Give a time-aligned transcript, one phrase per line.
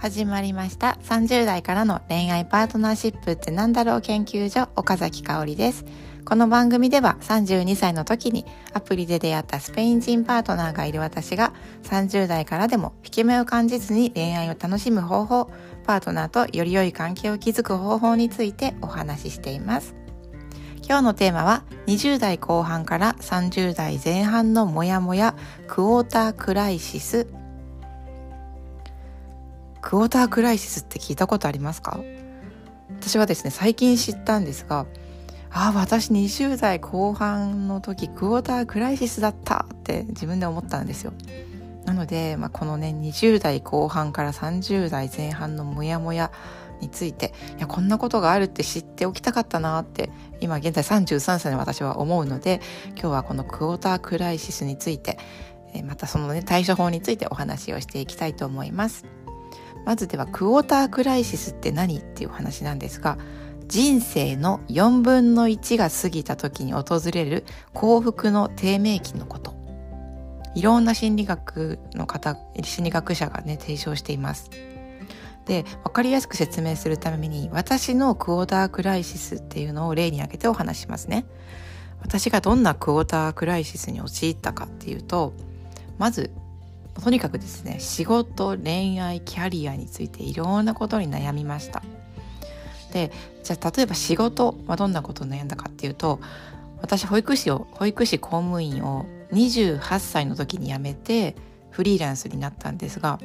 [0.00, 0.96] 始まりました。
[1.02, 5.84] 30代からの恋愛パートナーシップってなんだろう研究所岡崎香織です。
[6.24, 11.52] この番組では32歳の時にアプリで出会ったスペイン人パートナーがいる私が
[11.82, 15.50] 30代からでも引け目を感じずに恋愛を楽しむ方法
[15.84, 19.94] パートナーとより良い関係を築く方法についてお話ししています。
[20.82, 25.36] 今日のテーマは20代後半から30代前半のモヤモヤ
[25.68, 27.26] クォータークライシス
[29.80, 32.00] クォータークライシスって聞いたことありますか？
[33.00, 34.86] 私はですね最近知ったんですが
[35.50, 41.12] ああ私20代後半の時クォータークライシスだったって自分で思ったんですよ
[41.86, 46.30] なので、まあ、このね20代後半から30代前半のモヤモヤ
[46.80, 50.10] についていやこんなことがあるって知っておきたかったなって
[50.40, 52.60] 今現在33歳の私は思うので
[52.90, 55.18] 今日はこのクォータークライシスについて
[55.84, 59.04] またそのね対処法についてお話をしていきたいと思います。
[59.84, 63.18] まずではクォータークライシスって何っていう話なんですが
[63.66, 69.54] 人生の4分の1が過ぎた時に訪れる幸福の低迷期のこと。
[70.56, 74.50] いろんな心理学の方心理学者がね提唱しています。
[75.46, 81.24] で分かりやすく説明するために私のクォータークライシスっていうのを例に挙げてお話しますね。
[82.00, 85.34] 私がどんなクォータークライシスに陥ったかっていうと
[85.98, 86.30] まず
[87.00, 91.82] とにかくですね仕事恋愛キャリアについていろんなことに悩みました。
[92.92, 93.12] で
[93.44, 96.20] じゃあ例えば仕事はどんなことを悩んだかっていうと
[96.80, 101.36] 私保育士を保育士公務員を28歳の時に辞めて
[101.70, 103.20] フリーランスになったんですが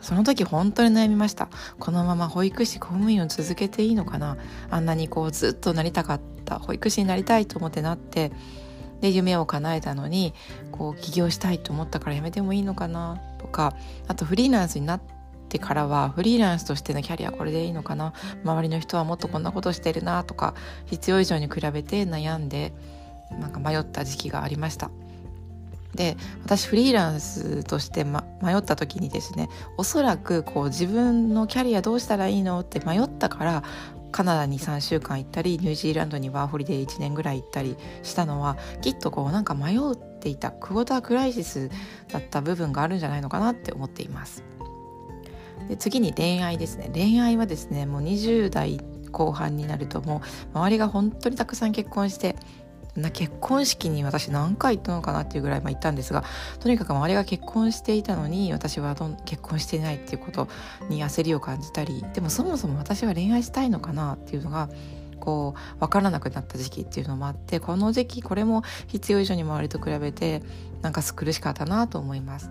[0.00, 1.48] その時本当に悩みました。
[1.78, 4.38] このまま保育士公務員を続けていいのかな？
[4.70, 8.32] あんなにこうずっとなりたかった保育士になりたいと思ってなって
[9.00, 10.34] で夢を叶えたのに
[10.72, 13.74] こう起業したいと思ったからやめてもいいのかなとか
[14.08, 15.00] あとフリーランスになっ
[15.48, 18.12] てからはフリーランスとしてのキャリアこれでいいのかな
[18.44, 20.54] 周りの人はもっとこんなことしてるなとか
[20.86, 22.72] 必要以上に比べて悩んで
[23.30, 24.90] なんか迷った時期がありました。
[25.94, 33.64] で私フリーランスとして、ま、迷った時にですねおそらくこう自分のキャリアどうしたらいいのって迷ったから
[34.12, 41.70] カナダに3週間行ったりニュージーランドにワーホリで1年ぐらい行ったりしたのはきっとこうなんか迷っていたクォータークライシス
[42.08, 44.44] だった部分があるんじゃないのかなって思っています。
[45.68, 46.90] で次に恋愛ですね。
[46.92, 48.80] 恋愛はですねもう20代
[49.12, 50.22] 後半になるとも
[50.54, 52.36] う周りが本当にたくさん結婚して
[52.96, 56.24] な結婚式に私何回行ったのかなっていうぐらいまあ行ったんですが
[56.58, 60.48] とにかく周りが結婚していたのに私はどん結婚していないっていうこと
[60.88, 64.68] に焦りを感じたりでもそもそも私は恋愛したいのかなっていうのが
[65.20, 70.42] こう分からなくなった時期っていうのもあってこの時期これも必要以上に周りと比べて
[70.82, 72.50] なんか苦しかったなと思います。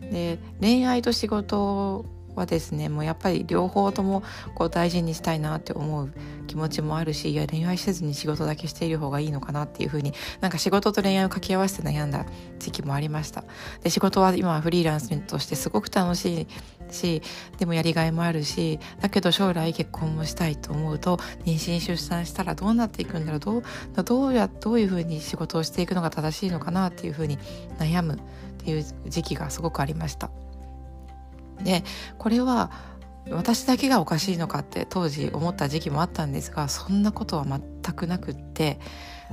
[0.00, 4.22] で恋愛と仕事はですねもうやっぱり両方とも
[4.54, 6.12] こう大事にしたいなって思う
[6.46, 12.26] 気持ちもあるしいや恋愛せずに仕事だけしている方がいいのかなっていうふうになんか仕事と恋愛を掛け合わせて悩んだ
[12.58, 13.44] 時期もありました
[13.82, 16.46] で仕事は今フリーランスとしてすごく楽しい
[16.92, 17.22] し
[17.58, 23.62] でもやりがいもあるしだけど将来結婚もしたいと思うと妊娠出産したらどうなっていくんだろうどう
[24.04, 27.38] どうやどういうふうに仕事をしていくのが正しいのかなっていうふうに
[27.78, 28.18] 悩むっ
[28.58, 30.30] ていう時期がすごくありました。
[31.62, 31.84] で
[32.18, 32.70] これは
[33.30, 37.60] 私だけがおかしいのかって当時思った時期もあったんですがそんなことは全
[37.94, 38.78] くなくって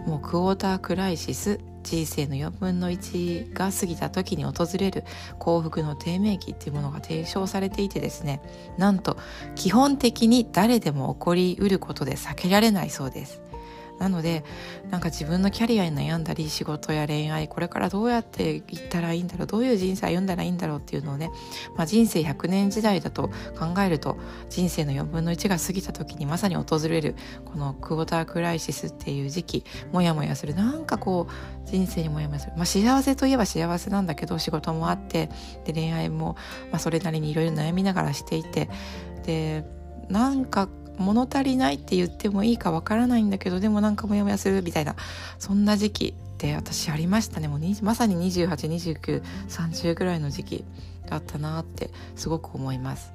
[0.08, 5.04] もうクォータークライシス人生の4分の1が過ぎた時に訪れる
[5.38, 8.42] 幸福の低迷期っていうものが提唱されていてですね
[8.78, 9.18] なんと
[9.56, 13.43] 基本的に誰でも起こりうることで避けられないそうです。
[14.04, 14.44] なので
[14.90, 21.32] なんか自分のキャリアに悩んだり仕事や恋愛これからどうやっていったらいいんだろうどういう人生を歩んだらいいんだろうっていうのをね、
[21.78, 24.18] まあ、人生100年時代だと考えると
[24.50, 27.16] 人生の4分の1が過ぎた時にまさに訪れる
[27.46, 30.54] このクォータークライシスっていう時期モヤモヤする。
[30.54, 35.30] なんかこう人生にモヤモヤする、まあ、幸せといえば幸せなんだけど仕事もあって
[35.64, 36.36] で恋愛も、
[36.72, 38.70] まあ、それなりにいろいろ悩みながらしていて
[39.26, 39.64] で
[40.10, 40.68] なんか
[40.98, 44.96] 物足りないって言ってもいいかわからないんだけどでもなんかモヤモヤするみたいな
[45.40, 50.66] そんな時期って私ありましたねもうまさに282930ぐらいの時期
[51.10, 53.12] だったなってすごく思います。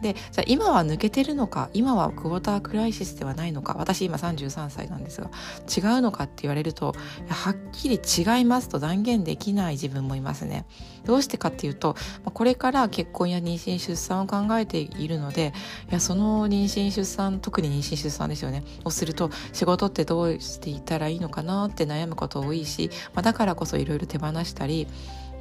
[0.00, 5.30] でじゃあ今は抜けてるのか今はクォータークライシスではないのか私今33歳なんですが
[5.66, 6.94] 違うのかって言われると
[7.28, 10.66] はっきり違いますと断言できない自分もいますね。
[11.04, 11.94] どうしてかっていうと
[12.24, 15.52] これから結婚や妊娠出産を考えているので
[15.88, 24.88] いやその妊娠出産特に妊娠出産ですよねをすると仕事ってどうしていたらいいのかなって悩むこと多いし、まあ、だからこそいろいろ手放したり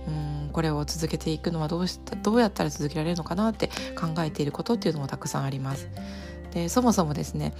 [0.07, 5.89] うんこれを続けていくのはどうしたどうやったら続けられるのかなって考えていることっていうのもたくさんあります。
[6.53, 7.53] でそもそもですね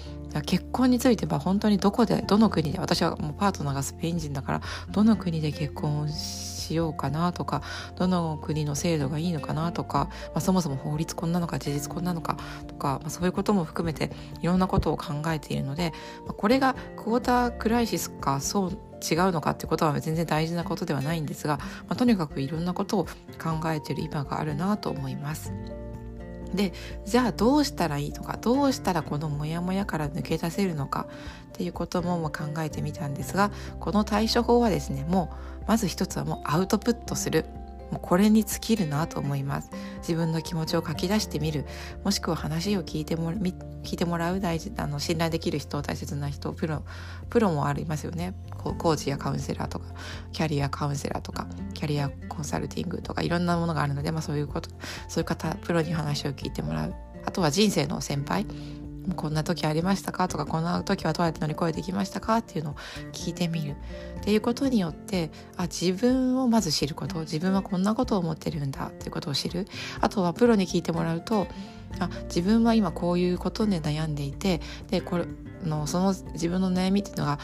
[0.46, 4.62] 結婚については本当にどこでどの国で私はもうパートナーがスペイン人だから
[4.92, 7.62] どの国で結婚ししようかなとか
[7.96, 15.94] どの国の制度がいいのかなとか、まあ、そもそも法律婚なのか事実婚なのかとか、まあ、そういうことも含めていろんなことを考えているので、
[16.26, 25.54] まあ、これがクォータークライシスかそう違うのかってことは全然大事なことではないんですが、まあ、とにかくいろんなことを考えている今があるなと思います。
[26.56, 26.74] で
[27.06, 31.08] じゃあどうしたらいいとかどうしたらこのモヤモヤから抜け出せるのか
[31.50, 35.32] っていうことも考えてみたんですがこの対処法はですねも
[35.64, 37.46] うまず一つはもうアウトプットする。
[37.92, 39.70] もうこれに尽きるなと思います。
[40.00, 41.66] 自分の気持ちを書き出してみる。
[42.04, 46.84] もしくは話を聞いても聞いてもらう大事あの信頼できる人大切な人プロ
[47.30, 48.34] プロもありますよね。
[48.58, 49.86] コーチやカウンセラーとか
[50.32, 54.70] キャリアカウンセラーとかキャリアコンサルティングとかいろんなものがあるので、まあ、そういうこと
[55.08, 56.94] そういう方プロに話を聞いてもらう。
[57.26, 58.46] あとは人生の先輩。
[59.16, 60.28] こんな時ありましたか？
[60.28, 62.38] とかこんな時はどうやって乗り越えてきましたか？
[62.38, 62.76] っていうのを
[63.12, 63.76] 聞いてみる。
[64.20, 67.20] っていうことによってあ自分をまず知ること。
[67.20, 69.68] 自分はこんなことを思ってるんだっていうことを知る。
[70.02, 71.48] あとはプロに聞いてもらうと
[72.00, 75.26] あ自分は今こういうことで悩んでいてでこれ
[75.64, 77.40] のその自分の悩みっていうのが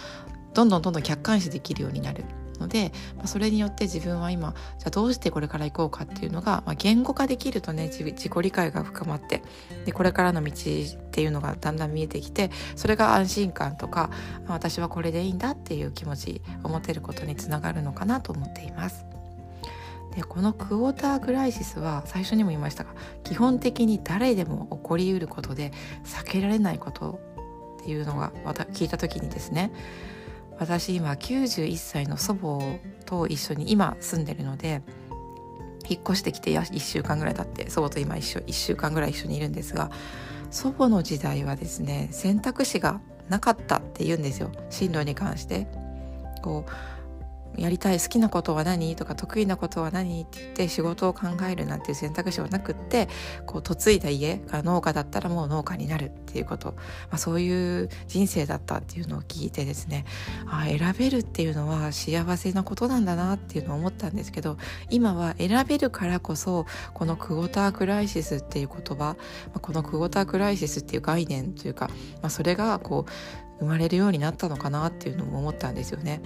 [0.54, 2.26] どんどんどんどん客観視できるようになる。
[2.62, 9.44] ので、まあ、それによって自分は今じゃあどうしてこれから行こうかっていうのが、まあ、言語化できるとね自己理解が深まって
[9.86, 14.10] でこれからの道っていうのがだんだん見えてきてそれが安心感とか、
[14.48, 19.06] 私はこれでいいんだっていう気持ちを持てることにつながるのかなと思っています。
[20.16, 22.92] でこのクォータークライシスは最初にも言いましたが
[23.24, 25.72] 基本的に誰でも起こりうることで
[26.04, 27.22] 避けられないこと
[27.82, 28.32] っていうのが
[28.74, 29.72] 聞いた時にですね
[30.62, 32.60] 私今91歳の祖母
[33.08, 34.84] と一緒に今住んでるので
[35.90, 39.90] 引っ越してきて1週間ぐらい経って祖母と今一緒1週間ぐらい一緒にいるんですが
[40.52, 45.68] 祖母の時代はですね選択肢がなかったって言うんですよ進路に関して。
[46.44, 46.72] こう
[47.58, 53.08] やりたい好きなことは何とか得意なことは何って言って仕事を考えるなんていう選択肢はなくって
[53.46, 56.82] こう嫁いだ家が農家だったらもう農家になるっていうこと、ま
[57.12, 60.06] あ、そういう人生だったっていうのを聞いてですね
[60.48, 64.58] あ選べるっていうのは幸せなことなんだなっていうのを思ったんですけど
[64.90, 69.18] 今は選べるからこそこのクォータークライシスっていう言葉、ま
[69.56, 71.90] あ、このクォータークライシスっていう概念というか、
[72.22, 73.12] まあ、それがこう
[73.60, 76.22] 生まれるようになったのかなっていうのも思ったんですよね。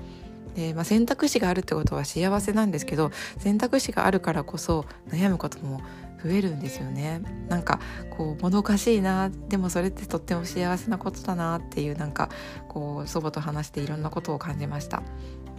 [0.56, 5.82] で、まあ、選択肢があるってことは幸せなんですけど選択肢があるからこそ悩むことも
[6.24, 7.22] 増えるんですよね。
[7.50, 7.80] なんか
[8.18, 12.30] こうもどかしいなでもそれってとっても幸せなことだなっていうなんか
[12.68, 15.04] こう祖母と話していろんなことを感じました。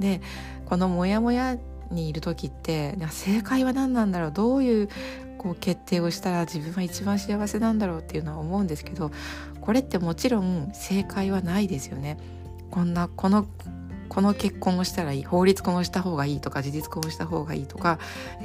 [0.01, 0.21] で
[0.65, 1.57] このモヤモヤ
[1.91, 4.33] にいる時って正解は何なんだろう？
[4.33, 4.89] どういう
[5.39, 9.13] こう決定をしたら自分は一番幸せなんだろうっていうのは思うんですけど
[9.61, 12.19] これってもちろん正解はないですよね。
[12.71, 13.47] こんなこの
[14.17, 17.99] この結婚をしたらいい法律婚をした方がいいとか事実婚をした方がいいとか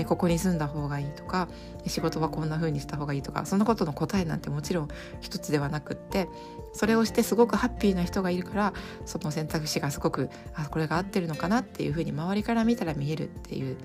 [0.05, 1.47] ここに住んだ方がいいとか
[1.87, 4.89] 仕事はこんな風にした方がいいとかそんなことの答えなんてもちろん
[5.21, 6.27] 一つではなくって
[6.73, 8.73] それをしてすごくハッピーな人がいるから
[9.05, 13.77] その選択肢がすごくあこれが合ってるのかなっていう風に周りから見たら見えるっていう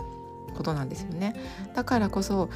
[0.56, 1.36] ことなんですよね。
[1.76, 2.48] だからこそ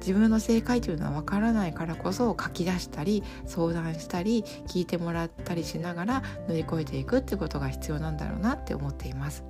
[0.00, 9.44] 自分の正解というのはわからないからこそ書き出したり相談したり聞いてもらったりしながら乗り越えていくってことが必要なんだろうなって思っています。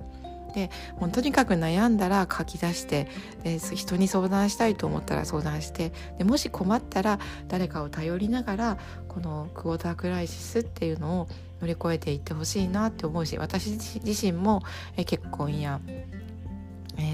[0.53, 3.07] でもうとにかく悩んだら書き出して
[3.43, 8.77] で人に相談したいと思ったら相談してでもし困ったら誰かを頼りながら
[9.07, 11.27] このクォータークライシスっていうのを
[11.61, 14.63] 乗り越えていってほしいなって思うし私自身も
[14.95, 15.79] 結婚や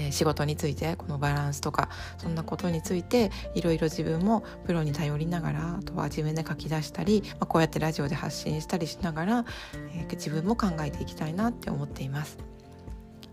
[0.06, 9.44] えー、仕事についてこのバランスとかそんなことについていろいろ自分もプロに頼りながらあとは自分で書き出したり、まあ、こうやってラジオで発信したりしながら、
[9.94, 12.38] えー、自分も考えていきたいなって思っています。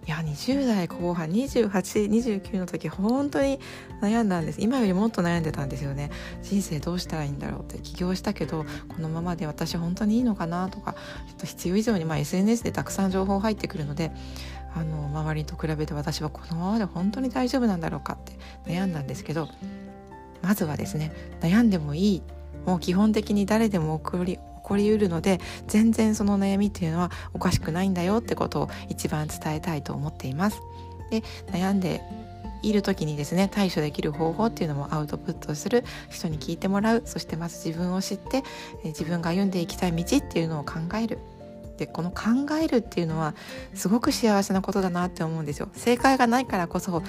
[0.05, 3.59] いや20代後半2829の時本当に
[4.01, 6.11] 悩んだんです今よりもっと悩んでたんですよね
[6.41, 10.99] 人生どうしたらいいんだろうって起業したけどこのままで私本当にいいのかなとかちょ
[11.35, 14.11] っと必要以上に、まあ、SNS でたくさん情報入ってくるので
[14.75, 18.33] あの周りと比べて私はこのままで本当に大丈夫なんだろうかって
[18.65, 19.47] 悩んだんですけど
[20.41, 21.11] まずはですね
[21.41, 22.23] 悩んでもいい
[22.65, 30.61] もう基本的に誰でも起こり起こりうるので全然その悩みっていうのはおかしくないんだよってことを一番伝えたいと思っています。
[31.11, 32.01] で悩んで
[32.63, 38.43] いる時にですね対処できる方法っていうのもアウトプットする人に聞いてもらうそしてまず自分を知って
[38.85, 41.19] 自分が歩んでいきたい道っていうのを考える
[41.77, 42.23] でこの考
[42.61, 43.35] えるっていうのは
[43.73, 45.69] すごく幸せなことだなって思うんですよ。
[45.73, 47.03] 正解がないからこそ考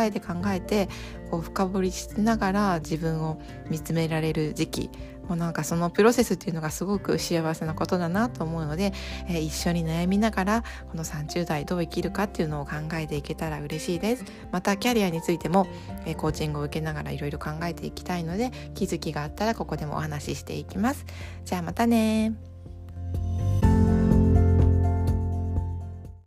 [0.00, 0.88] えて考えて
[1.30, 4.90] こう深掘りしながら自分を見つめられる時期
[5.30, 8.92] もうなんかそのプロセスっていうのがすごく幸せなことだなと思うので、
[9.28, 14.24] えー、一緒に悩みながらこの30代どう生きるかっていうのを考えていけたら嬉しいです。
[14.50, 15.68] またキャリアについても、
[16.04, 21.06] えー、コーチングを受けながらいろいろ考えていきたいので気づきがあったらここでもお話ししていきます。
[21.44, 22.34] じゃあまたね